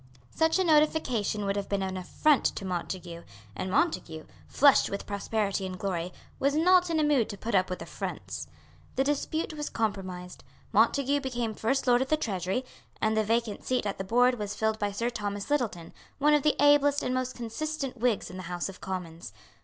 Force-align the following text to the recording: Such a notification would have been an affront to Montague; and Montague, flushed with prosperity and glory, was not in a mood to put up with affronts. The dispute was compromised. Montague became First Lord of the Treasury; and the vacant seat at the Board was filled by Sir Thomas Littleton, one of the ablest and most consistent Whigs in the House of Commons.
Such 0.31 0.57
a 0.57 0.63
notification 0.63 1.45
would 1.45 1.55
have 1.55 1.69
been 1.69 1.83
an 1.83 1.95
affront 1.95 2.43
to 2.45 2.65
Montague; 2.65 3.21
and 3.55 3.69
Montague, 3.69 4.25
flushed 4.47 4.89
with 4.89 5.05
prosperity 5.05 5.63
and 5.63 5.77
glory, 5.77 6.11
was 6.39 6.55
not 6.55 6.89
in 6.89 6.99
a 6.99 7.03
mood 7.03 7.29
to 7.29 7.37
put 7.37 7.53
up 7.53 7.69
with 7.69 7.83
affronts. 7.83 8.47
The 8.95 9.03
dispute 9.03 9.53
was 9.53 9.69
compromised. 9.69 10.43
Montague 10.71 11.19
became 11.21 11.53
First 11.53 11.85
Lord 11.85 12.01
of 12.01 12.09
the 12.09 12.17
Treasury; 12.17 12.65
and 12.99 13.15
the 13.15 13.23
vacant 13.23 13.63
seat 13.63 13.85
at 13.85 13.99
the 13.99 14.03
Board 14.03 14.39
was 14.39 14.55
filled 14.55 14.79
by 14.79 14.91
Sir 14.91 15.11
Thomas 15.11 15.51
Littleton, 15.51 15.93
one 16.17 16.33
of 16.33 16.41
the 16.41 16.55
ablest 16.59 17.03
and 17.03 17.13
most 17.13 17.35
consistent 17.35 17.95
Whigs 17.95 18.31
in 18.31 18.37
the 18.37 18.49
House 18.49 18.69
of 18.69 18.81
Commons. 18.81 19.33